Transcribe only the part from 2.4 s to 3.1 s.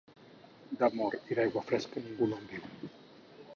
en viu.